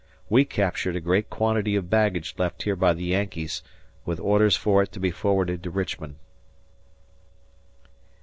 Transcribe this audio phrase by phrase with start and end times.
[0.35, 3.61] We captured a great quantity of baggage left here by the Yankees;
[4.03, 6.15] with orders for it to be forwarded to Richmond.